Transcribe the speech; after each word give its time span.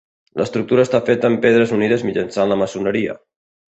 L'estructura 0.41 0.85
està 0.85 1.03
feta 1.11 1.31
amb 1.31 1.43
pedres 1.45 1.77
unides 1.79 2.09
mitjançant 2.11 2.53
la 2.55 2.63
maçoneria. 2.67 3.21